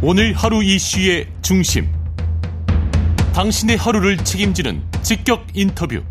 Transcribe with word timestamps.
오늘 0.00 0.32
하루 0.32 0.62
이슈의 0.62 1.26
중심. 1.42 1.92
당신의 3.34 3.76
하루를 3.76 4.16
책임지는 4.18 4.80
직격 5.02 5.44
인터뷰. 5.54 6.04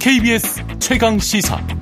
KBS 0.00 0.64
최강 0.80 1.16
시사. 1.20 1.75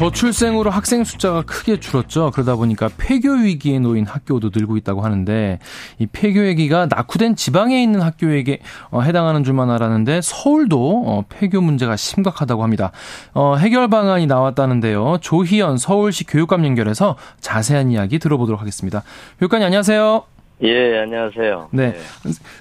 저출생으로 0.00 0.70
학생 0.70 1.04
숫자가 1.04 1.42
크게 1.42 1.78
줄었죠. 1.78 2.30
그러다 2.30 2.56
보니까 2.56 2.88
폐교 2.96 3.32
위기에 3.32 3.78
놓인 3.80 4.06
학교도 4.06 4.50
늘고 4.54 4.78
있다고 4.78 5.02
하는데 5.02 5.58
이 5.98 6.06
폐교 6.06 6.46
얘기가 6.46 6.86
낙후된 6.86 7.36
지방에 7.36 7.82
있는 7.82 8.00
학교에게 8.00 8.60
어, 8.90 9.02
해당하는 9.02 9.44
줄만 9.44 9.70
알았는데 9.70 10.22
서울도 10.22 11.04
어, 11.06 11.24
폐교 11.28 11.60
문제가 11.60 11.96
심각하다고 11.96 12.62
합니다. 12.62 12.92
어, 13.34 13.56
해결 13.56 13.88
방안이 13.88 14.26
나왔다는데요. 14.26 15.18
조희연 15.20 15.76
서울시 15.76 16.24
교육감 16.24 16.64
연결해서 16.64 17.16
자세한 17.40 17.90
이야기 17.90 18.18
들어보도록 18.18 18.58
하겠습니다. 18.58 19.02
교육관님 19.38 19.66
안녕하세요. 19.66 20.39
예, 20.62 20.98
안녕하세요. 20.98 21.70
네. 21.72 21.94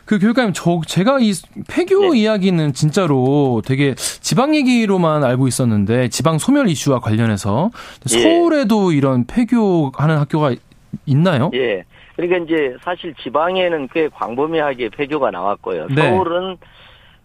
그 0.05 0.19
교육감님, 0.19 0.53
저, 0.53 0.79
제가 0.85 1.19
이 1.19 1.31
폐교 1.67 2.13
네. 2.13 2.19
이야기는 2.19 2.73
진짜로 2.73 3.61
되게 3.65 3.93
지방 3.95 4.55
얘기로만 4.55 5.23
알고 5.23 5.47
있었는데, 5.47 6.07
지방 6.09 6.37
소멸 6.37 6.69
이슈와 6.69 6.99
관련해서 6.99 7.71
예. 8.13 8.19
서울에도 8.19 8.93
이런 8.93 9.25
폐교하는 9.27 10.17
학교가 10.17 10.55
있나요? 11.05 11.51
예. 11.53 11.83
그러니까 12.15 12.37
이제 12.45 12.75
사실 12.83 13.13
지방에는 13.21 13.89
꽤 13.93 14.07
광범위하게 14.09 14.89
폐교가 14.89 15.31
나왔고요. 15.31 15.87
네. 15.87 16.09
서울은 16.09 16.57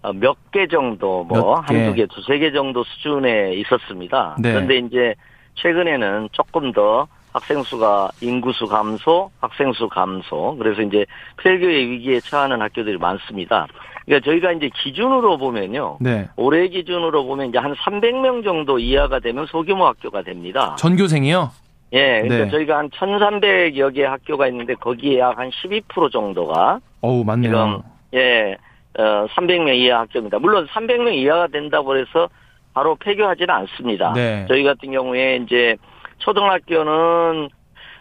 어, 0.02 0.12
몇개 0.12 0.66
정도, 0.70 1.24
뭐, 1.24 1.60
한두 1.60 1.94
개, 1.94 2.06
두세 2.06 2.38
개 2.38 2.52
정도 2.52 2.84
수준에 2.84 3.54
있었습니다. 3.54 4.36
네. 4.38 4.52
그런데 4.52 4.76
이제 4.76 5.14
최근에는 5.54 6.28
조금 6.32 6.72
더 6.72 7.06
학생 7.34 7.62
수가 7.64 8.10
인구 8.20 8.52
수 8.52 8.66
감소, 8.66 9.30
학생 9.40 9.72
수 9.72 9.88
감소. 9.88 10.56
그래서 10.56 10.82
이제 10.82 11.04
폐교의 11.42 11.90
위기에 11.90 12.20
처하는 12.20 12.62
학교들이 12.62 12.96
많습니다. 12.96 13.66
그러니까 14.06 14.24
저희가 14.30 14.52
이제 14.52 14.70
기준으로 14.72 15.36
보면요. 15.38 15.98
네. 16.00 16.28
올해 16.36 16.68
기준으로 16.68 17.24
보면 17.26 17.48
이제 17.48 17.58
한 17.58 17.74
300명 17.74 18.44
정도 18.44 18.78
이하가 18.78 19.18
되면 19.18 19.46
소규모 19.46 19.86
학교가 19.86 20.22
됩니다. 20.22 20.76
전교생이요? 20.78 21.50
예. 21.94 22.22
그러니까 22.22 22.44
네. 22.44 22.50
저희가 22.50 22.78
한 22.78 22.90
1,300여 22.90 23.94
개 23.94 24.04
학교가 24.04 24.46
있는데 24.48 24.74
거기에 24.74 25.18
약 25.18 25.36
한 25.38 25.50
12% 25.50 26.12
정도가 26.12 26.78
어우, 27.00 27.24
맞네요. 27.24 27.50
지금 27.50 27.82
예. 28.14 28.56
어, 28.96 29.26
300명 29.34 29.74
이하 29.74 30.00
학교입니다. 30.00 30.38
물론 30.38 30.68
300명 30.68 31.12
이하가 31.14 31.48
된다고 31.48 31.96
해서 31.96 32.28
바로 32.74 32.94
폐교하지는 32.94 33.52
않습니다. 33.52 34.12
네. 34.12 34.44
저희 34.48 34.62
같은 34.62 34.92
경우에 34.92 35.40
이제 35.44 35.76
초등학교는 36.18 37.48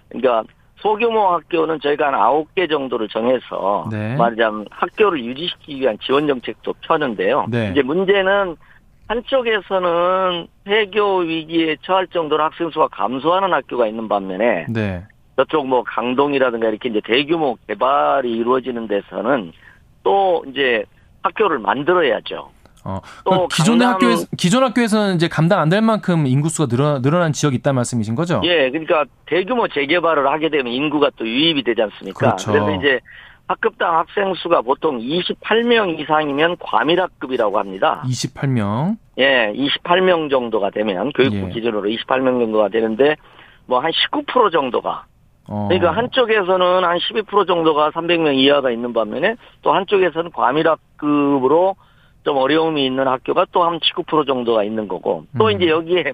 그러니까 0.10 0.44
소규모 0.78 1.28
학교는 1.30 1.80
저희가 1.80 2.08
한 2.08 2.16
아홉 2.16 2.54
개 2.56 2.68
정도를 2.68 3.08
정해서 3.08 3.88
네. 3.90 4.16
말하자면 4.18 4.66
학교를 4.70 5.24
유지시키기 5.24 5.82
위한 5.82 5.98
지원 6.04 6.28
정책도 6.28 6.74
펴는데요. 6.82 7.46
네. 7.50 7.72
이제 7.72 7.82
문제는 7.82 8.58
한쪽에서는 9.08 10.48
폐교 10.66 11.20
위기에 11.20 11.78
처할 11.82 12.08
정도로 12.08 12.44
학생 12.44 12.70
수가 12.70 12.88
감소하는 12.90 13.54
학교가 13.54 13.88
있는 13.88 14.08
반면에 14.08 14.66
네. 14.70 15.04
저쪽 15.36 15.68
뭐 15.68 15.84
강동이라든가 15.84 16.68
이렇게 16.68 16.90
이제 16.90 17.02
대규모 17.04 17.58
개발이 17.68 18.32
이루어지는 18.32 18.88
데서는 18.88 19.52
또 20.04 20.44
이제 20.48 20.84
학교를 21.24 21.60
만들어야죠. 21.60 22.50
어, 22.86 23.00
또 23.26 23.48
기존의 23.48 23.88
학교에 23.88 24.16
기존 24.38 24.64
학교에서는 24.64 25.16
이제 25.16 25.28
감당 25.28 25.60
안 25.60 25.70
될 25.70 25.82
만큼 25.82 26.28
인구수가 26.28 26.68
늘어, 26.68 27.02
늘어난 27.02 27.32
지역이 27.34 27.56
있다는 27.58 27.76
말씀이신 27.78 28.16
거죠? 28.16 28.42
예, 28.44 28.70
그러니까 28.70 29.06
대규모 29.26 29.68
재개발을 29.68 30.28
하게 30.28 30.50
되면 30.50 30.68
인구가 30.72 31.10
또 31.16 31.26
유입이 31.26 31.64
되지 31.64 31.82
않습니까? 31.82 32.20
그렇죠. 32.20 32.52
그래서 32.52 32.72
이제 32.76 33.00
학급당 33.48 33.98
학생 33.98 34.34
수가 34.36 34.62
보통 34.62 35.00
28명 35.00 36.00
이상이면 36.00 36.58
과밀학급이라고 36.60 37.58
합니다. 37.60 38.04
28명? 38.06 38.98
예, 39.18 39.54
28명 39.56 40.30
정도가 40.30 40.70
되면 40.72 41.12
교육부 41.14 41.38
예. 41.38 41.50
기준으로 41.50 41.90
28명 41.90 42.40
정도가 42.42 42.70
되는데 42.70 43.16
뭐 43.66 43.80
한 43.80 43.92
19% 43.92 44.52
정도가 44.52 45.06
어. 45.48 45.68
그러니까 45.70 45.92
한쪽에서는 45.92 46.84
한 46.84 46.98
12% 47.00 47.48
정도가 47.48 47.92
300명 47.92 48.36
이하가 48.36 48.72
있는 48.72 48.94
반면에 48.94 49.36
또 49.62 49.74
한쪽에서는 49.74 50.32
과밀학급으로 50.32 51.76
좀 52.24 52.38
어려움이 52.38 52.86
있는 52.86 53.08
학교가 53.08 53.46
또 53.52 53.64
한 53.66 53.80
19% 53.80 54.28
정도가 54.28 54.64
있는 54.64 54.88
거고 54.88 55.26
또 55.38 55.46
음. 55.48 55.52
이제 55.52 55.70
여기에 55.70 56.14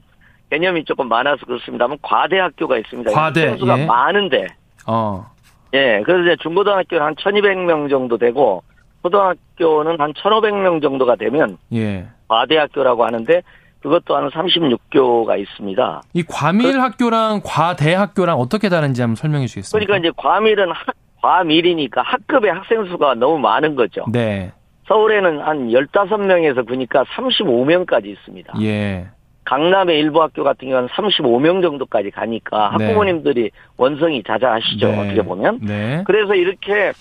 개념이 0.51 0.83
조금 0.85 1.07
많아서 1.07 1.45
그렇습니다만 1.45 1.97
과대 2.01 2.39
학교가 2.39 2.77
있습니다. 2.77 3.11
과대 3.11 3.55
수가 3.57 3.79
예. 3.79 3.85
많은데. 3.85 4.47
어. 4.87 5.25
예, 5.73 6.01
그래서 6.03 6.23
이제 6.23 6.35
중고등학교는 6.41 7.05
한 7.05 7.15
1,200명 7.15 7.89
정도 7.89 8.17
되고 8.17 8.63
초등학교는 9.03 9.99
한 9.99 10.13
1,500명 10.13 10.81
정도가 10.81 11.15
되면 11.15 11.57
예. 11.73 12.07
과대 12.27 12.57
학교라고 12.57 13.05
하는데 13.05 13.41
그것도 13.81 14.15
한 14.15 14.29
36교가 14.29 15.39
있습니다. 15.39 16.01
이 16.13 16.23
과밀 16.23 16.73
그, 16.73 16.79
학교랑 16.79 17.41
과대 17.45 17.93
학교랑 17.93 18.37
어떻게 18.39 18.67
다른지 18.69 19.01
한번 19.01 19.15
설명해 19.15 19.45
주시겠습니까? 19.47 19.85
그러니까 19.85 20.07
이제 20.07 20.13
과밀은 20.17 20.71
학, 20.71 20.87
과밀이니까 21.21 22.01
학급의 22.01 22.51
학생 22.51 22.85
수가 22.85 23.13
너무 23.15 23.37
많은 23.39 23.75
거죠. 23.75 24.05
네. 24.11 24.51
서울에는 24.89 25.39
한 25.39 25.69
15명에서 25.69 26.67
보니까 26.67 27.03
35명까지 27.03 28.07
있습니다. 28.07 28.53
예. 28.61 29.07
강남의 29.45 29.97
일부 29.99 30.21
학교 30.21 30.43
같은 30.43 30.67
경우는 30.67 30.89
35명 30.89 31.61
정도까지 31.61 32.11
가니까 32.11 32.75
네. 32.77 32.85
학부모님들이 32.85 33.51
원성이 33.77 34.21
자자하시죠. 34.23 34.87
네. 34.87 34.99
어떻게 34.99 35.21
보면. 35.21 35.59
네. 35.61 36.03
그래서 36.05 36.35
이렇게 36.35 36.91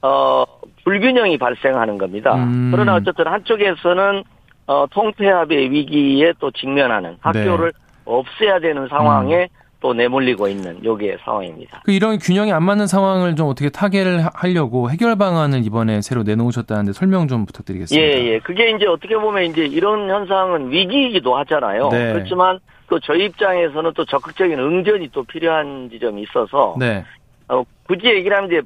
어 0.00 0.44
불균형이 0.84 1.38
발생하는 1.38 1.98
겁니다. 1.98 2.34
음. 2.36 2.70
그러나 2.72 2.94
어쨌든 2.94 3.26
한쪽에서는 3.26 4.22
어 4.66 4.86
통폐합의 4.90 5.70
위기에 5.70 6.32
또 6.38 6.50
직면하는 6.50 7.16
학교를 7.20 7.72
네. 7.72 7.78
없애야 8.04 8.60
되는 8.60 8.88
상황에 8.88 9.42
음. 9.42 9.67
또 9.80 9.94
내몰리고 9.94 10.48
있는 10.48 10.84
요게 10.84 11.18
상황입니다. 11.24 11.82
그 11.84 11.92
이런 11.92 12.18
균형이 12.18 12.52
안 12.52 12.64
맞는 12.64 12.88
상황을 12.88 13.36
좀 13.36 13.48
어떻게 13.48 13.70
타개를 13.70 14.24
하려고 14.34 14.90
해결 14.90 15.16
방안을 15.16 15.64
이번에 15.64 16.00
새로 16.02 16.24
내놓으셨다는데 16.24 16.92
설명 16.92 17.28
좀 17.28 17.46
부탁드리겠습니다. 17.46 18.06
예, 18.06 18.34
예. 18.34 18.38
그게 18.40 18.70
이제 18.70 18.86
어떻게 18.86 19.16
보면 19.16 19.44
이제 19.44 19.64
이런 19.64 20.10
현상은 20.10 20.70
위기이기도 20.72 21.36
하잖아요. 21.36 21.90
네. 21.90 22.12
그렇지만 22.12 22.58
또 22.88 22.98
저희 22.98 23.26
입장에서는 23.26 23.92
또 23.94 24.04
적극적인 24.04 24.58
응전이 24.58 25.10
또 25.12 25.22
필요한 25.22 25.88
지점이 25.90 26.22
있어서 26.22 26.74
네. 26.78 27.04
어, 27.48 27.62
굳이 27.86 28.06
얘기를 28.06 28.36
하면 28.36 28.50
이제 28.50 28.62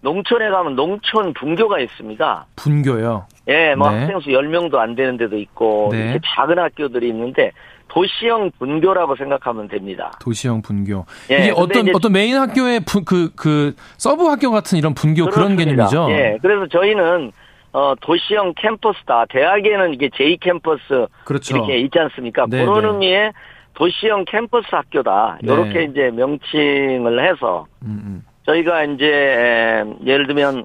농촌에 0.00 0.48
가면 0.48 0.76
농촌 0.76 1.34
분교가 1.34 1.80
있습니다. 1.80 2.46
분교요? 2.56 3.26
예, 3.48 3.74
뭐 3.74 3.90
네. 3.90 4.00
학생 4.00 4.20
수 4.20 4.30
10명도 4.30 4.76
안 4.76 4.94
되는 4.94 5.16
데도 5.16 5.36
있고 5.38 5.90
네. 5.92 6.04
이렇게 6.04 6.20
작은 6.24 6.58
학교들이 6.58 7.08
있는데 7.08 7.50
도시형 7.88 8.52
분교라고 8.58 9.16
생각하면 9.16 9.68
됩니다. 9.68 10.12
도시형 10.20 10.62
분교. 10.62 11.04
예, 11.30 11.38
이게 11.38 11.52
어떤 11.54 11.94
어떤 11.94 12.12
메인 12.12 12.36
학교의 12.36 12.80
그그 12.80 13.32
그 13.34 13.74
sub 13.96 14.24
학교 14.26 14.50
같은 14.50 14.78
이런 14.78 14.94
분교 14.94 15.24
그렇습니다. 15.24 15.54
그런 15.54 15.56
개념이죠. 15.56 16.10
예. 16.10 16.38
그래서 16.40 16.66
저희는 16.68 17.32
어 17.72 17.94
도시형 18.00 18.54
캠퍼스다. 18.56 19.26
대학에는 19.28 19.94
이게 19.94 20.08
제2 20.08 20.40
캠퍼스 20.40 21.06
그렇죠. 21.24 21.56
이렇게 21.56 21.78
있지 21.78 21.98
않습니까? 21.98 22.46
네, 22.48 22.64
그런 22.64 22.82
네. 22.82 22.88
의미의 22.88 23.32
도시형 23.74 24.24
캠퍼스 24.26 24.66
학교다. 24.70 25.38
이렇게 25.42 25.72
네. 25.72 25.84
이제 25.84 26.10
명칭을 26.10 27.28
해서 27.28 27.66
음, 27.82 28.02
음. 28.04 28.24
저희가 28.46 28.84
이제 28.84 29.84
예를 30.04 30.26
들면 30.26 30.64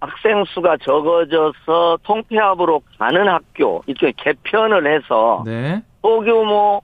학생 0.00 0.44
수가 0.46 0.76
적어져서 0.84 1.98
통폐합으로 2.02 2.82
가는 2.98 3.28
학교 3.28 3.82
이렇게 3.86 4.12
개편을 4.16 4.94
해서 4.94 5.42
네. 5.44 5.82
소규모 6.06 6.82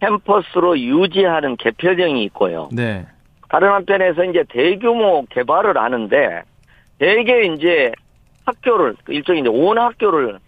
캠퍼스로 0.00 0.78
유지하는 0.78 1.56
개편형이 1.56 2.24
있고요. 2.24 2.68
네. 2.72 3.06
다른 3.48 3.68
한편에서 3.70 4.24
이제 4.24 4.44
대규모 4.48 5.24
개발을 5.30 5.76
하는데 5.76 6.42
대개 6.98 7.42
이제 7.44 7.92
학교를 8.44 8.96
일종의 9.08 9.42
이제 9.42 9.48
온 9.50 9.78
학교를 9.78 10.38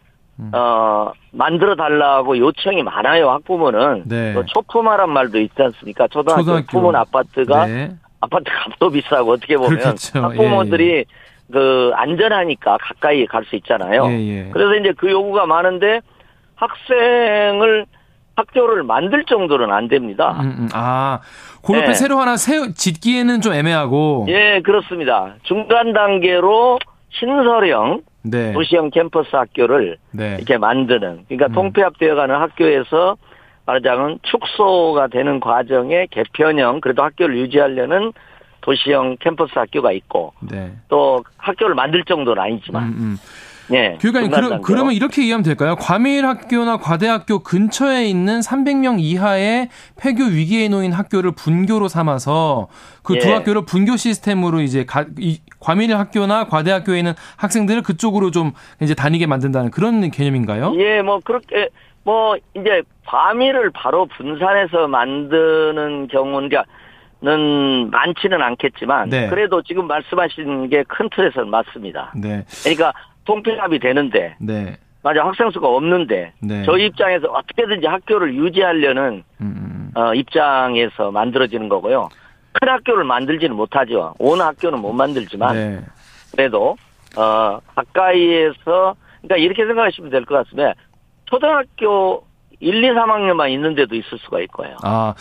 음. 0.40 0.50
어 0.54 1.12
만들어 1.31 1.75
달라고 1.76 2.38
요청이 2.38 2.82
많아요 2.82 3.31
학부모는 3.31 4.04
네. 4.06 4.32
뭐 4.32 4.43
초품화란 4.46 5.10
말도 5.10 5.38
있지 5.38 5.62
않습니까 5.62 6.08
초등학교, 6.08 6.43
초등학교. 6.43 6.66
품은 6.66 6.96
아파트가 6.96 7.66
네. 7.66 7.93
아파트 8.20 8.44
값도 8.44 8.90
비싸고 8.90 9.32
어떻게 9.32 9.56
보면 9.56 9.78
그렇죠. 9.78 10.20
학부모들이 10.22 10.88
예, 10.90 10.96
예. 10.99 11.04
그 11.52 11.93
안전하니까 11.94 12.78
가까이 12.81 13.26
갈 13.26 13.44
수 13.44 13.56
있잖아요. 13.56 14.06
예, 14.06 14.19
예. 14.28 14.50
그래서 14.52 14.75
이제 14.76 14.93
그 14.96 15.10
요구가 15.10 15.44
많은데 15.46 16.00
학생을 16.56 17.87
학교를 18.34 18.82
만들 18.82 19.25
정도는 19.25 19.70
안 19.70 19.88
됩니다. 19.88 20.38
음, 20.40 20.54
음. 20.58 20.69
아, 20.72 21.20
그 21.62 21.75
옆에 21.75 21.88
네. 21.88 21.94
새로 21.94 22.19
하나 22.19 22.37
세, 22.37 22.72
짓기에는 22.72 23.40
좀 23.40 23.52
애매하고. 23.52 24.26
예, 24.28 24.60
그렇습니다. 24.64 25.34
중간 25.43 25.93
단계로 25.93 26.78
신설형 27.10 28.02
네. 28.25 28.52
도시형 28.52 28.90
캠퍼스 28.90 29.34
학교를 29.34 29.99
네. 30.12 30.37
이렇게 30.37 30.56
만드는 30.56 31.25
그러니까 31.28 31.46
음. 31.46 31.52
통폐합되어가는 31.52 32.34
학교에서 32.34 33.16
말하자면 33.66 34.20
축소가 34.22 35.08
되는 35.08 35.40
과정에 35.40 36.06
개편형 36.10 36.81
그래도 36.81 37.02
학교를 37.02 37.37
유지하려는 37.38 38.12
도시형 38.60 39.16
캠퍼스 39.20 39.52
학교가 39.54 39.93
있고 39.93 40.32
네. 40.40 40.72
또 40.88 41.25
학교를 41.37 41.75
만들 41.75 42.04
정도는 42.04 42.43
아니지만 42.43 42.84
음, 42.84 42.94
음. 42.99 43.16
네, 43.69 43.97
교육관님 44.00 44.31
그러, 44.31 44.61
그러면 44.61 44.93
이렇게 44.93 45.23
이해하면 45.23 45.43
될까요? 45.43 45.76
과밀 45.79 46.26
학교나 46.26 46.79
과대학교 46.79 47.41
근처에 47.41 48.06
있는 48.06 48.41
300명 48.41 48.97
이하의 49.00 49.69
폐교 50.00 50.25
위기에 50.25 50.69
놓인 50.69 50.93
학교를 50.93 51.32
분교로 51.32 51.88
삼아서 51.88 52.69
그두 53.03 53.29
예. 53.29 53.32
학교를 53.35 53.64
분교 53.64 53.97
시스템으로 53.97 54.61
이제 54.61 54.85
가, 54.85 55.06
이, 55.19 55.41
과밀 55.61 55.94
학교나 55.94 56.49
과대학교에 56.49 56.99
있는 56.99 57.14
학생들을 57.37 57.82
그쪽으로 57.82 58.31
좀 58.31 58.53
이제 58.81 58.94
다니게 58.94 59.26
만든다는 59.26 59.70
그런 59.70 60.11
개념인가요? 60.11 60.75
예, 60.76 61.03
뭐 61.03 61.20
그렇게 61.25 61.69
뭐 62.05 62.37
이제 62.55 62.82
과밀을 63.06 63.70
바로 63.70 64.06
분산해서 64.06 64.88
만드는 64.88 66.09
경우는 66.09 66.49
는 67.25 67.88
많지는 67.91 68.43
않겠지만 68.43 69.09
네. 69.09 69.29
그래도 69.29 69.62
지금 69.62 69.87
말씀하신 69.87 70.69
게 70.69 70.82
큰 70.88 71.09
틀에서는 71.09 71.49
맞습니다. 71.49 72.12
네. 72.17 72.44
그러니까 72.64 72.93
통폐합이 73.24 73.78
되는데 73.78 74.36
네. 74.40 74.76
맞아 75.02 75.24
학생 75.24 75.50
수가 75.50 75.69
없는데 75.69 76.32
네. 76.40 76.62
저희 76.64 76.86
입장에서 76.86 77.28
어떻게든지 77.28 77.86
학교를 77.86 78.34
유지하려는 78.34 79.24
음. 79.40 79.90
음. 79.94 80.00
어, 80.00 80.14
입장에서 80.14 81.10
만들어지는 81.10 81.69
거고요. 81.69 82.08
큰 82.52 82.69
학교를 82.69 83.04
만들지는 83.04 83.56
못하죠. 83.56 84.14
온 84.19 84.40
학교는 84.40 84.78
못 84.80 84.92
만들지만 84.92 85.54
네. 85.56 85.80
그래도 86.32 86.76
어 87.16 87.58
가까이에서 87.74 88.94
그러니까 89.22 89.36
이렇게 89.36 89.64
생각하시면 89.66 90.10
될 90.10 90.25
것 90.25 90.34
같습니다. 90.44 90.75
초등학교 91.26 92.25
1, 92.62 92.85
2, 92.85 92.88
3학년만 92.91 93.50
있는 93.50 93.75
데도 93.75 93.94
있을 93.97 94.19
수가 94.19 94.41
있고요. 94.43 94.76
아, 94.82 95.14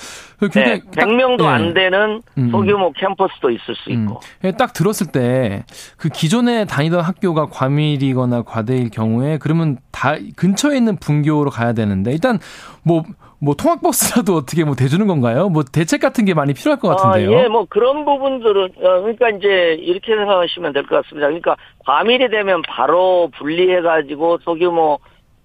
네, 0.54 0.80
100명도 0.92 1.40
네. 1.40 1.48
안 1.48 1.74
되는 1.74 2.22
음, 2.38 2.44
음. 2.44 2.52
소규모 2.52 2.92
캠퍼스도 2.94 3.50
있을 3.50 3.76
수 3.76 3.90
있고. 3.92 4.20
음. 4.46 4.52
딱 4.58 4.74
들었을 4.74 5.08
때 5.08 5.64
그 5.98 6.10
기존에 6.10 6.66
다니던 6.66 7.02
학교가 7.02 7.48
과밀이거나 7.48 8.44
과대일 8.44 8.90
경우에 8.90 9.38
그러면 9.40 9.78
다 9.92 10.16
근처에 10.36 10.78
있는 10.78 10.98
분교로 10.98 11.50
가야 11.50 11.74
되는데 11.74 12.12
일단 12.12 12.40
뭐뭐 12.84 13.04
뭐 13.40 13.56
통학버스라도 13.56 14.36
어떻게 14.36 14.64
뭐 14.64 14.76
대주는 14.76 15.06
건가요? 15.08 15.50
뭐 15.50 15.64
대책 15.64 16.02
같은 16.02 16.26
게 16.26 16.34
많이 16.34 16.54
필요할 16.54 16.80
것 16.80 16.90
같은데요. 16.90 17.38
아, 17.38 17.44
예, 17.44 17.48
뭐 17.48 17.66
그런 17.70 18.06
부분들은 18.06 18.64
어, 18.78 19.02
그러니까 19.02 19.30
이제 19.30 19.76
이렇게 19.80 20.16
생각하시면 20.16 20.74
될 20.74 20.84
것 20.84 21.04
같습니다. 21.04 21.28
그러니까 21.28 21.56
과밀이 21.86 22.30
되면 22.30 22.62
바로 22.68 23.30
분리해 23.38 23.82
가지고 23.82 24.38
소규모 24.44 25.00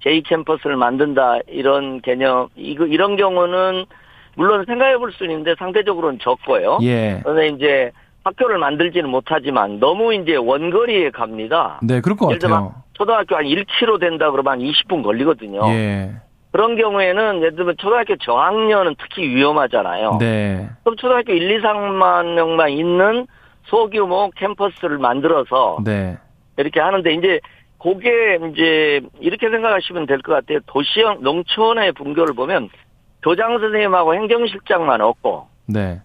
제2 0.04 0.26
캠퍼스를 0.26 0.76
만든다 0.76 1.38
이런 1.48 2.00
개념 2.00 2.48
이거 2.56 2.86
이런 2.86 3.16
경우는 3.16 3.86
물론 4.36 4.64
생각해 4.66 4.98
볼수 4.98 5.24
있는데 5.24 5.54
상대적으로는 5.58 6.18
적고요. 6.20 6.78
예. 6.82 7.20
그런데 7.22 7.48
이제 7.48 7.90
학교를 8.24 8.58
만들지는 8.58 9.08
못하지만 9.08 9.78
너무 9.78 10.12
이제 10.12 10.36
원거리에 10.36 11.10
갑니다. 11.10 11.78
네, 11.82 12.00
그럴 12.00 12.16
것 12.16 12.26
같아요. 12.26 12.74
초등학교 12.92 13.36
한 13.36 13.44
1km 13.44 14.00
된다 14.00 14.30
그러면 14.30 14.52
한 14.52 14.58
20분 14.60 15.02
걸리거든요. 15.02 15.60
예. 15.68 16.10
그런 16.50 16.76
경우에는 16.76 17.36
예를 17.38 17.56
들면 17.56 17.76
초등학교 17.78 18.16
저학년은 18.16 18.94
특히 18.98 19.28
위험하잖아요. 19.28 20.16
네. 20.18 20.68
그럼 20.82 20.96
초등학교 20.96 21.32
1, 21.32 21.50
2, 21.50 21.60
3만 21.60 22.34
명만 22.34 22.70
있는 22.70 23.26
소규모 23.64 24.30
캠퍼스를 24.36 24.96
만들어서 24.98 25.78
네. 25.84 26.16
이렇게 26.56 26.80
하는데 26.80 27.12
이제 27.12 27.40
그게 27.80 28.38
이제 28.52 29.00
이렇게 29.20 29.48
생각하시면 29.50 30.06
될 30.06 30.20
것 30.22 30.32
같아요. 30.32 30.60
도시형 30.66 31.18
농촌의 31.22 31.92
분교를 31.92 32.34
보면 32.34 32.68
교장 33.22 33.58
선생님하고 33.58 34.14
행정실장만 34.14 35.00
없고 35.00 35.46
네. 35.66 36.00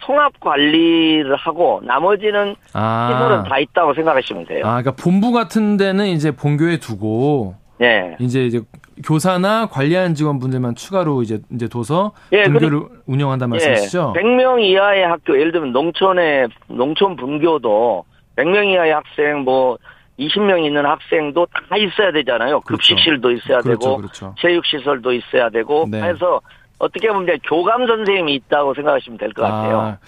통합 0.00 0.38
관리를 0.38 1.34
하고 1.34 1.80
나머지는 1.84 2.54
아. 2.72 3.10
시설은 3.12 3.42
다 3.44 3.58
있다고 3.58 3.94
생각하시면 3.94 4.46
돼요. 4.46 4.64
아, 4.64 4.80
그러니까 4.80 4.92
본부 4.92 5.32
같은 5.32 5.76
데는 5.76 6.06
이제 6.06 6.30
본교에 6.30 6.78
두고 6.78 7.56
네. 7.78 8.16
이제 8.20 8.46
이제 8.46 8.60
교사나 9.04 9.66
관리하는 9.66 10.14
직원분들만 10.14 10.76
추가로 10.76 11.22
이제 11.22 11.40
이제 11.50 11.66
둬서 11.66 12.12
예, 12.32 12.44
분교를 12.44 12.82
운영한다는 13.06 13.58
예, 13.60 13.66
말씀이시죠? 13.66 14.12
100명 14.16 14.62
이하의 14.62 15.04
학교 15.04 15.36
예를 15.36 15.50
들면 15.50 15.72
농촌의 15.72 16.48
농촌 16.68 17.16
분교도 17.16 18.04
100명 18.36 18.66
이하의 18.72 18.92
학생 18.92 19.40
뭐 19.40 19.78
20명 20.18 20.64
있는 20.64 20.84
학생도 20.84 21.46
다 21.46 21.76
있어야 21.76 22.12
되잖아요. 22.12 22.60
그렇죠. 22.60 22.76
급식실도 22.94 23.30
있어야 23.32 23.60
그렇죠, 23.60 23.78
되고 23.80 23.96
그렇죠. 23.96 24.34
체육시설도 24.40 25.12
있어야 25.12 25.48
되고 25.50 25.86
네. 25.90 26.02
해서 26.02 26.40
어떻게 26.78 27.08
보면 27.08 27.26
교감 27.44 27.86
선생님이 27.86 28.34
있다고 28.34 28.74
생각하시면 28.74 29.16
될 29.16 29.32
것 29.32 29.42
같아요. 29.42 29.78
아, 29.80 29.98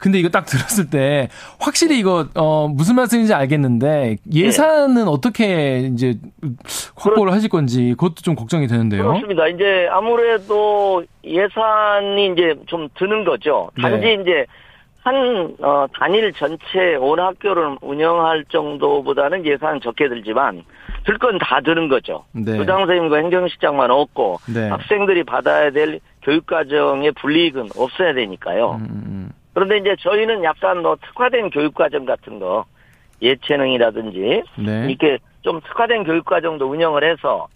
근데 0.00 0.18
이거 0.18 0.28
딱 0.28 0.46
들었을 0.46 0.90
때 0.90 1.28
확실히 1.60 1.98
이거 2.00 2.26
어 2.34 2.66
무슨 2.66 2.96
말씀인지 2.96 3.32
알겠는데 3.32 4.16
예산은 4.32 4.94
네. 4.96 5.02
어떻게 5.06 5.78
이제 5.94 6.14
확보를 6.96 7.32
하실 7.32 7.48
건지 7.48 7.90
그것도 7.96 8.16
좀 8.16 8.34
걱정이 8.34 8.66
되는데요. 8.66 9.04
그렇습니다. 9.04 9.46
이제 9.46 9.86
아무래도 9.92 11.04
예산이 11.22 12.32
이제 12.32 12.54
좀 12.66 12.88
드는 12.98 13.24
거죠. 13.24 13.70
단지 13.80 14.00
네. 14.04 14.14
이제 14.14 14.46
한 15.04 15.54
어, 15.60 15.86
단일 15.94 16.32
전체 16.32 16.96
온 16.96 17.20
학교를 17.20 17.76
운영할 17.82 18.44
정도보다는 18.48 19.44
예산 19.44 19.78
적게 19.80 20.08
들지만 20.08 20.64
들 21.04 21.18
건 21.18 21.38
다 21.38 21.60
드는 21.60 21.88
거죠. 21.88 22.24
네. 22.32 22.56
교장 22.56 22.78
선생님과 22.78 23.16
행정실장만 23.18 23.90
없고 23.90 24.38
네. 24.54 24.70
학생들이 24.70 25.24
받아야 25.24 25.70
될 25.70 26.00
교육 26.22 26.46
과정의 26.46 27.12
불이익은 27.12 27.68
없어야 27.76 28.14
되니까요. 28.14 28.76
음, 28.80 28.84
음, 28.90 29.02
음. 29.06 29.30
그런데 29.52 29.76
이제 29.76 29.94
저희는 30.00 30.42
약간 30.42 30.80
뭐 30.80 30.96
특화된 30.96 31.50
교육 31.50 31.74
과정 31.74 32.06
같은 32.06 32.38
거 32.38 32.64
예체능이라든지 33.20 34.42
네. 34.56 34.86
이렇게 34.88 35.18
좀 35.42 35.60
특화된 35.60 36.04
교육 36.04 36.24
과정도 36.24 36.66
운영을 36.66 37.04
해서 37.04 37.46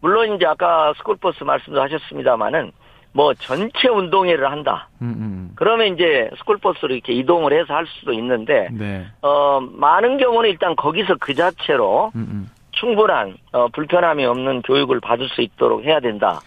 물론 0.00 0.34
이제 0.34 0.44
아까 0.44 0.92
스쿨버스 0.96 1.44
말씀도 1.44 1.80
하셨습니다마는 1.82 2.72
뭐 3.16 3.32
전체 3.32 3.88
운동회를 3.88 4.50
한다. 4.50 4.88
음, 5.00 5.14
음. 5.18 5.50
그러면 5.54 5.94
이제 5.94 6.28
스쿨버스로 6.38 6.92
이렇게 6.94 7.14
이동을 7.14 7.58
해서 7.58 7.72
할 7.72 7.86
수도 7.86 8.12
있는데 8.12 8.68
네. 8.72 9.06
어 9.22 9.58
많은 9.72 10.18
경우는 10.18 10.50
일단 10.50 10.76
거기서 10.76 11.16
그 11.18 11.34
자체로 11.34 12.12
음, 12.14 12.26
음, 12.30 12.50
충분한 12.72 13.38
어 13.52 13.68
불편함이 13.68 14.22
없는 14.26 14.60
교육을 14.62 15.00
받을 15.00 15.30
수 15.30 15.40
있도록 15.40 15.82
해야 15.84 15.98
된다. 16.00 16.40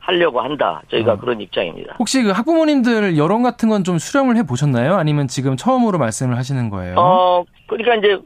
하려고 0.00 0.40
한다. 0.40 0.82
저희가 0.90 1.12
어. 1.14 1.16
그런 1.16 1.40
입장입니다. 1.42 1.96
혹시 1.98 2.22
그 2.22 2.30
학부모님들 2.30 3.16
여론 3.18 3.42
같은 3.42 3.68
건 3.70 3.84
좀 3.84 3.98
수렴을 3.98 4.36
해 4.36 4.42
보셨나요? 4.46 4.94
아니면 4.96 5.28
지금 5.28 5.56
처음으로 5.56 5.98
말씀을 5.98 6.36
하시는 6.38 6.70
거예요? 6.70 6.94
어 6.98 7.44
그러니까 7.66 7.94
이제 7.96 8.18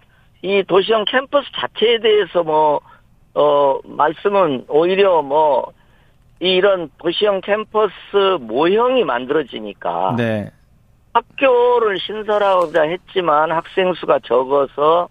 이 0.42 0.62
도시형 0.68 1.04
캠퍼스 1.06 1.46
자체에 1.56 1.98
대해서 1.98 2.44
뭐 2.44 2.80
어, 3.34 3.78
말씀은 3.84 4.64
오히려 4.68 5.20
뭐 5.22 5.72
이런 6.40 6.90
도시형 6.98 7.40
캠퍼스 7.40 7.92
모형이 8.40 9.04
만들어지니까 9.04 10.14
네. 10.16 10.50
학교를 11.12 11.98
신설하고자 11.98 12.82
했지만 12.82 13.50
학생 13.50 13.92
수가 13.94 14.20
적어서 14.24 15.08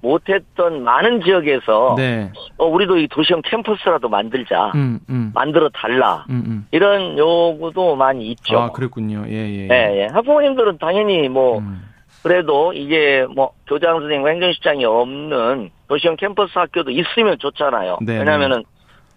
못했던 0.00 0.82
많은 0.82 1.22
지역에서 1.22 1.94
네. 1.96 2.32
어, 2.58 2.66
우리도 2.66 2.98
이 2.98 3.08
도시형 3.08 3.42
캠퍼스라도 3.44 4.08
만들자, 4.08 4.72
음, 4.74 4.98
음. 5.08 5.30
만들어 5.32 5.68
달라 5.68 6.26
음, 6.28 6.42
음. 6.46 6.66
이런 6.72 7.16
요구도 7.16 7.94
많이 7.94 8.26
있죠. 8.32 8.58
아 8.58 8.72
그랬군요. 8.72 9.24
예 9.28 9.32
예. 9.32 9.68
예, 9.70 10.00
예. 10.00 10.08
학부모님들은 10.12 10.78
당연히 10.78 11.28
뭐 11.28 11.58
음. 11.58 11.82
그래도 12.22 12.72
이게 12.72 13.26
뭐 13.34 13.52
교장 13.66 14.00
선생님 14.00 14.26
행정실장이 14.26 14.84
없는 14.84 15.70
도시형 15.88 16.16
캠퍼스 16.16 16.58
학교도 16.58 16.90
있으면 16.90 17.38
좋잖아요. 17.38 17.98
네, 18.02 18.14
네. 18.14 18.18
왜냐하면은 18.18 18.64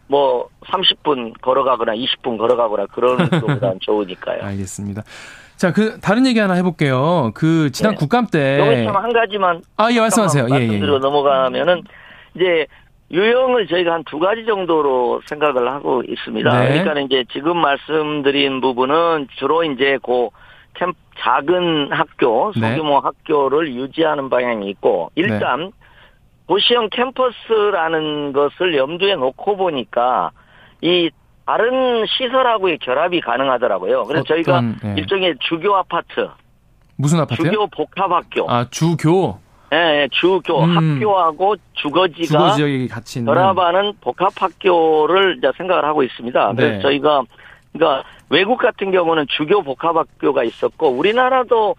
뭐 0.07 0.47
30분 0.65 1.39
걸어가거나 1.41 1.93
20분 1.93 2.37
걸어가거나 2.37 2.85
그런 2.87 3.17
것보다는 3.29 3.79
좋으니까요. 3.81 4.43
알겠습니다. 4.43 5.03
자, 5.55 5.71
그 5.71 5.99
다른 6.01 6.27
얘기 6.27 6.39
하나 6.39 6.53
해볼게요. 6.55 7.31
그 7.33 7.71
지난 7.71 7.93
네. 7.93 7.97
국감 7.97 8.27
때 8.27 8.59
여기 8.59 8.85
한 8.85 9.13
가지만 9.13 9.61
아, 9.77 9.89
예, 9.91 9.99
말씀하세요. 9.99 10.47
예, 10.51 10.55
예. 10.55 10.73
예. 10.73 10.79
넘어가면은 10.79 11.83
이제 12.35 12.67
유형을 13.11 13.67
저희가 13.67 13.93
한 13.93 14.03
두 14.03 14.19
가지 14.19 14.45
정도로 14.45 15.21
생각을 15.27 15.71
하고 15.71 16.01
있습니다. 16.07 16.59
네. 16.59 16.83
그러니까 16.83 16.99
이제 17.01 17.23
지금 17.31 17.57
말씀드린 17.57 18.59
부분은 18.61 19.27
주로 19.37 19.63
이제 19.63 19.97
고 20.01 20.33
캠, 20.73 20.91
작은 21.19 21.93
학교, 21.93 22.51
네. 22.59 22.71
소규모 22.71 22.95
네. 22.95 22.99
학교를 23.03 23.73
유지하는 23.73 24.29
방향이 24.29 24.69
있고 24.71 25.11
일단 25.15 25.59
네. 25.61 25.69
도시형 26.47 26.89
캠퍼스라는 26.91 28.33
것을 28.33 28.75
염두에 28.75 29.15
놓고 29.15 29.57
보니까 29.57 30.31
이 30.81 31.09
다른 31.45 32.05
시설하고의 32.07 32.79
결합이 32.79 33.21
가능하더라고요. 33.21 34.03
그래서 34.05 34.21
어떤, 34.21 34.35
저희가 34.35 34.61
네. 34.61 34.95
일종의 34.97 35.35
주교 35.39 35.75
아파트. 35.75 36.29
무슨 36.97 37.19
아파트요? 37.19 37.51
주교 37.51 37.67
복합학교. 37.67 38.49
아, 38.49 38.65
주교? 38.69 39.39
예, 39.71 39.75
네, 39.75 40.07
주교 40.11 40.63
음. 40.63 40.77
학교하고 40.77 41.55
주거지가 41.73 42.25
주거 42.25 42.51
지역이 42.51 42.87
같이 42.87 43.19
있는 43.19 43.33
결합하는 43.33 43.93
복합학교를 44.01 45.37
이제 45.37 45.51
생각을 45.57 45.83
하고 45.83 46.03
있습니다. 46.03 46.53
그래서 46.53 46.75
네. 46.75 46.81
저희가 46.81 47.23
그러니까 47.73 48.07
외국 48.29 48.57
같은 48.57 48.91
경우는 48.91 49.25
주교 49.29 49.63
복합학교가 49.63 50.43
있었고 50.43 50.89
우리나라도 50.89 51.75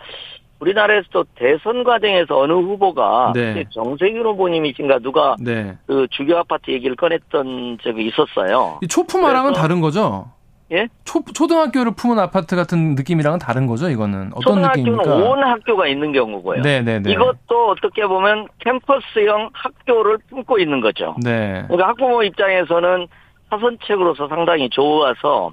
우리나라에서도 0.60 1.24
대선 1.34 1.84
과정에서 1.84 2.38
어느 2.38 2.52
후보가 2.52 3.32
네. 3.34 3.64
정세균 3.70 4.24
후보님이신가 4.24 5.00
누가 5.00 5.36
네. 5.38 5.76
그 5.86 6.06
주교 6.10 6.36
아파트 6.36 6.70
얘기를 6.70 6.96
꺼냈던 6.96 7.78
적이 7.82 8.06
있었어요. 8.06 8.80
초품화랑은 8.88 9.52
다른 9.52 9.80
거죠? 9.80 10.30
예? 10.72 10.88
초, 11.04 11.22
초등학교를 11.22 11.92
품은 11.94 12.18
아파트 12.18 12.56
같은 12.56 12.96
느낌이랑은 12.96 13.38
다른 13.38 13.66
거죠, 13.66 13.88
이거는? 13.88 14.32
어떤 14.34 14.62
느낌입니까? 14.62 15.04
초등학교는 15.04 15.30
온 15.30 15.44
학교가 15.44 15.86
있는 15.86 16.12
경우고요. 16.12 16.62
네네네. 16.62 16.84
네, 16.84 16.98
네. 17.00 17.12
이것도 17.12 17.70
어떻게 17.70 18.04
보면 18.06 18.48
캠퍼스형 18.58 19.50
학교를 19.52 20.18
품고 20.28 20.58
있는 20.58 20.80
거죠. 20.80 21.14
네. 21.22 21.62
그러니까 21.68 21.88
학부모 21.90 22.22
입장에서는 22.24 23.06
사선책으로서 23.50 24.26
상당히 24.26 24.68
좋아서 24.70 25.52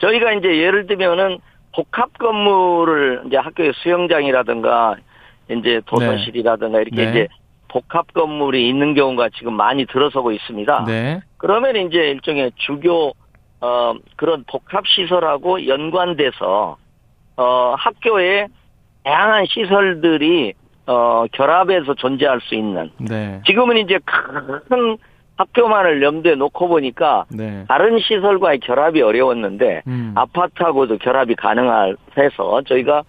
저희가 0.00 0.32
이제 0.34 0.58
예를 0.58 0.86
들면은 0.86 1.38
복합 1.74 2.16
건물을 2.18 3.22
이제 3.26 3.36
학교의 3.36 3.72
수영장이라든가 3.76 4.96
이제 5.50 5.80
도서실이라든가 5.86 6.80
이렇게 6.80 6.96
네. 6.96 7.10
이제 7.10 7.28
복합 7.68 8.12
건물이 8.12 8.68
있는 8.68 8.94
경우가 8.94 9.30
지금 9.30 9.54
많이 9.54 9.86
들어서고 9.86 10.32
있습니다. 10.32 10.84
네. 10.86 11.20
그러면 11.38 11.76
이제 11.76 12.10
일종의 12.10 12.52
주교 12.56 13.12
어, 13.60 13.94
그런 14.16 14.44
복합 14.46 14.86
시설하고 14.86 15.66
연관돼서 15.66 16.76
어, 17.36 17.74
학교에 17.78 18.48
다양한 19.04 19.46
시설들이 19.46 20.52
어, 20.86 21.24
결합해서 21.32 21.94
존재할 21.94 22.40
수 22.42 22.54
있는. 22.54 22.90
네. 22.98 23.40
지금은 23.46 23.78
이제 23.78 23.98
큰 24.04 24.98
학교만을 25.42 26.02
염두에 26.02 26.34
놓고 26.36 26.68
보니까 26.68 27.24
네. 27.30 27.64
다른 27.68 27.98
시설과의 27.98 28.60
결합이 28.60 29.02
어려웠는데 29.02 29.82
음. 29.86 30.12
아파트하고도 30.14 30.98
결합이 30.98 31.34
가능해서 31.34 32.62
저희가 32.66 33.02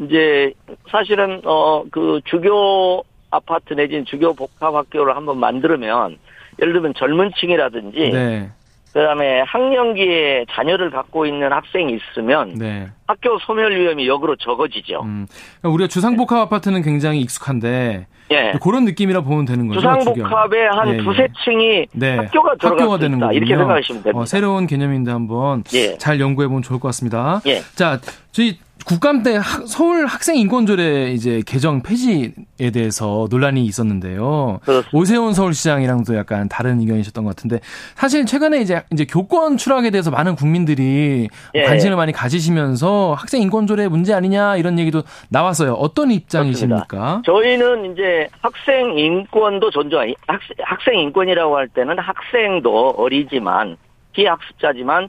이제 0.00 0.52
사실은 0.90 1.40
어 1.44 1.84
그 1.90 2.20
주교 2.24 3.04
아파트 3.30 3.74
내지는 3.74 4.04
주교 4.04 4.34
복합 4.34 4.74
학교를 4.74 5.16
한번 5.16 5.38
만들면 5.38 6.18
예를 6.60 6.72
들면 6.74 6.94
젊은 6.94 7.32
층이라든지 7.36 8.10
네. 8.10 8.50
그다음에 8.92 9.40
학령기에 9.40 10.44
자녀를 10.50 10.90
갖고 10.90 11.24
있는 11.24 11.52
학생이 11.52 11.96
있으면 11.96 12.54
네. 12.54 12.88
학교 13.06 13.38
소멸 13.38 13.74
위험이 13.74 14.06
역으로 14.06 14.36
적어지죠. 14.36 15.00
음, 15.02 15.26
그러니까 15.60 15.74
우리가 15.74 15.88
주상복합 15.88 16.38
아파트는 16.40 16.82
굉장히 16.82 17.20
익숙한데 17.20 18.06
예. 18.30 18.52
그런 18.62 18.84
느낌이라 18.84 19.22
보면 19.22 19.46
되는 19.46 19.68
거죠. 19.68 19.80
주상복합에 19.80 20.66
한 20.66 20.88
예, 20.88 20.92
예. 20.94 20.96
두세 20.98 21.28
층이 21.44 21.86
네. 21.92 22.16
학교가 22.16 22.54
학교가 22.60 22.98
되는 22.98 23.18
거 23.18 23.32
이렇게 23.32 23.56
생각하시면 23.56 24.02
됩니다. 24.02 24.20
어, 24.20 24.26
새로운 24.26 24.66
개념인데 24.66 25.10
한번 25.10 25.64
예. 25.74 25.96
잘 25.96 26.20
연구해 26.20 26.48
보면 26.48 26.62
좋을 26.62 26.78
것 26.78 26.88
같습니다. 26.88 27.40
예. 27.46 27.60
자, 27.74 27.98
저희 28.30 28.58
국감 28.86 29.22
때 29.22 29.38
서울 29.66 30.06
학생 30.06 30.36
인권조례 30.36 31.12
이제 31.12 31.42
개정 31.46 31.82
폐지에 31.82 32.70
대해서 32.72 33.26
논란이 33.30 33.64
있었는데요. 33.64 34.60
그렇습니다. 34.62 34.90
오세훈 34.92 35.32
서울시장이랑도 35.34 36.16
약간 36.16 36.48
다른 36.48 36.80
의견이셨던 36.80 37.24
것 37.24 37.36
같은데 37.36 37.60
사실 37.94 38.26
최근에 38.26 38.60
이제 38.60 38.82
이제 38.92 39.04
교권 39.04 39.56
추락에 39.56 39.90
대해서 39.90 40.10
많은 40.10 40.36
국민들이 40.36 41.28
예. 41.54 41.62
관심을 41.64 41.96
많이 41.96 42.12
가지시면서 42.12 43.14
학생 43.18 43.42
인권조례 43.42 43.88
문제 43.88 44.14
아니냐 44.14 44.56
이런 44.56 44.78
얘기도 44.78 45.02
나왔어요. 45.30 45.74
어떤 45.74 46.10
입장이십니까? 46.10 46.86
그렇습니다. 46.86 47.22
저희는 47.24 47.92
이제 47.92 48.28
학생 48.40 48.98
인권도 48.98 49.70
존중하 49.70 50.04
학생, 50.26 50.56
학생 50.62 50.98
인권이라고 50.98 51.56
할 51.56 51.68
때는 51.68 51.98
학생도 51.98 52.94
어리지만 52.98 53.76
비학습자지만 54.12 55.08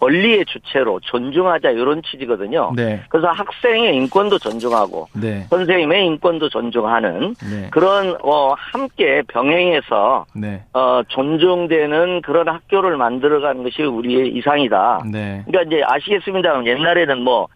권리의 0.00 0.44
주체로 0.46 1.00
존중하자 1.00 1.70
이런 1.70 2.02
취지거든요. 2.02 2.72
네. 2.76 3.02
그래서 3.08 3.28
학생의 3.28 3.96
인권도 3.96 4.38
존중하고 4.38 5.08
네. 5.14 5.46
선생님의 5.50 6.06
인권도 6.06 6.48
존중하는 6.48 7.34
네. 7.50 7.68
그런 7.70 8.16
어 8.22 8.54
함께 8.56 9.22
병행해서 9.28 10.26
네. 10.34 10.62
어 10.72 11.02
존중되는 11.08 12.22
그런 12.22 12.48
학교를 12.48 12.96
만들어가는 12.96 13.62
것이 13.64 13.82
우리의 13.82 14.28
이상이다. 14.36 15.02
네. 15.10 15.42
그러니까 15.46 15.62
이제 15.62 15.82
아시겠습니다. 15.84 16.64
옛날에는 16.64 17.22
뭐 17.22 17.48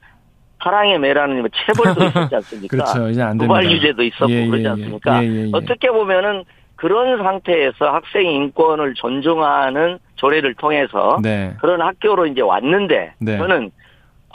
사랑의 0.63 0.99
매라는 0.99 1.41
뭐 1.41 1.49
체벌도 1.53 2.05
있었지 2.05 2.35
않습니까? 2.37 2.77
그렇죠. 2.77 3.09
이제 3.11 3.23
안 3.23 3.37
됩니다. 3.37 3.65
유죄도 3.65 4.03
있었고 4.03 4.31
예, 4.31 4.43
예, 4.43 4.47
그러지 4.47 4.65
예. 4.65 4.69
않습니까? 4.69 5.25
예, 5.25 5.29
예, 5.29 5.47
예, 5.47 5.51
어떻게 5.53 5.89
보면은 5.91 6.45
그런 6.83 7.23
상태에서 7.23 7.93
학생 7.93 8.27
인권을 8.27 8.95
존중하는 8.95 10.01
조례를 10.17 10.55
통해서 10.55 11.17
네. 11.23 11.55
그런 11.61 11.81
학교로 11.81 12.27
이제 12.27 12.41
왔는데 12.41 13.15
네. 13.21 13.39
저는 13.39 13.71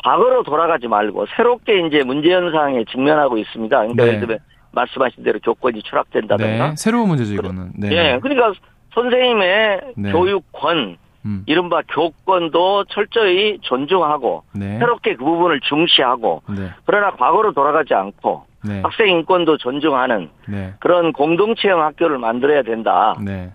과거로 0.02 0.44
돌아가지 0.44 0.88
말고 0.88 1.26
새롭게 1.36 1.86
이제 1.86 2.04
문제 2.06 2.32
현상에 2.32 2.86
직면하고 2.86 3.38
있습니다. 3.38 3.78
그러니까 3.78 4.02
네. 4.02 4.08
예를 4.08 4.20
들면 4.22 4.40
말씀하신 4.72 5.26
대로 5.26 5.40
교권이 5.42 5.84
추락된다든가 5.84 6.70
네. 6.70 6.76
새로운 6.78 7.10
문제죠 7.10 7.34
이거는. 7.34 7.72
네. 7.76 7.90
네. 7.90 8.20
그러니까 8.20 8.54
선생님의 8.94 9.82
네. 9.98 10.12
교육권 10.14 10.98
음. 11.26 11.44
이른바 11.48 11.82
교권도 11.90 12.86
철저히 12.86 13.60
존중하고 13.64 14.44
네. 14.54 14.78
새롭게 14.78 15.16
그 15.16 15.26
부분을 15.26 15.60
중시하고 15.60 16.44
네. 16.48 16.70
그러나 16.86 17.12
과거로 17.12 17.52
돌아가지 17.52 17.94
않고 17.94 18.46
네. 18.68 18.82
학생 18.82 19.08
인권도 19.10 19.58
존중하는 19.58 20.30
네. 20.48 20.74
그런 20.80 21.14
공동체형 21.14 21.82
학교를 21.82 22.18
만들어야 22.18 22.64
된다. 22.64 23.16
네. 23.24 23.52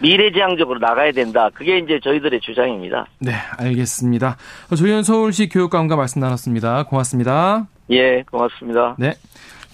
미래지향적으로 0.00 0.78
나가야 0.80 1.12
된다. 1.12 1.48
그게 1.54 1.78
이제 1.78 2.00
저희들의 2.02 2.40
주장입니다. 2.40 3.06
네, 3.20 3.32
알겠습니다. 3.58 4.36
조현 4.76 5.04
서울시 5.04 5.48
교육감과 5.48 5.94
말씀 5.96 6.20
나눴습니다. 6.20 6.84
고맙습니다. 6.84 7.66
예, 7.90 8.22
고맙습니다. 8.30 8.96
네. 8.98 9.12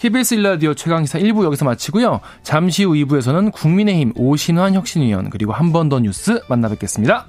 KBS 0.00 0.35
일라디오 0.35 0.75
최강시사 0.75 1.19
1부 1.19 1.45
여기서 1.45 1.65
마치고요. 1.65 2.21
잠시 2.43 2.85
후 2.85 2.93
2부에서는 2.93 3.53
국민의힘 3.53 4.12
오신환 4.17 4.75
혁신위원 4.75 5.31
그리고 5.31 5.53
한 5.53 5.73
번 5.73 5.88
더 5.88 5.99
뉴스 5.99 6.41
만나 6.49 6.69
뵙겠습니다. 6.69 7.27